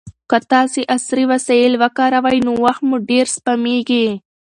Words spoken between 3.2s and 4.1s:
سپمېږي.